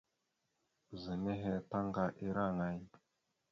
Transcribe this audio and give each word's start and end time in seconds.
Ɓəza 0.87 1.13
nehe 1.23 1.51
taŋga 1.69 2.05
ira 2.25 2.43
aŋay? 2.49 2.77